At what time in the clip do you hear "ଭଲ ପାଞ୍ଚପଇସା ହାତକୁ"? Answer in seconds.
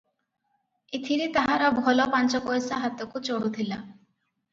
1.79-3.23